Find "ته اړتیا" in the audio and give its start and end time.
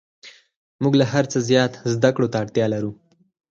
2.31-2.65